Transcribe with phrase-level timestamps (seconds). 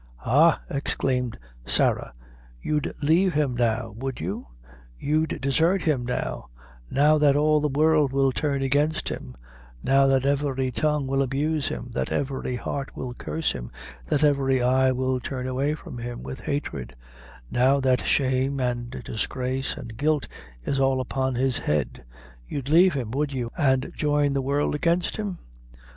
[0.15, 2.15] "Ha!" exclaimed Sarah,
[2.59, 4.47] "you'd leave him now, would you?
[4.97, 6.47] You'd desart him now;
[6.89, 9.37] now that all the world will turn against him;
[9.83, 13.69] now that every tongue will abuse him; that every heart will curse him;
[14.07, 16.95] that every eye will turn away from him with hatred;
[17.51, 20.27] now that shame, an' disgrace, an' guilt
[20.65, 22.03] is all upon his head;
[22.47, 25.37] you'd leave him, would you, and join the world against him?